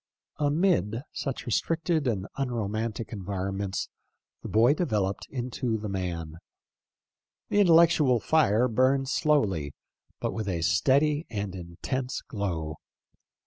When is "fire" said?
8.19-8.67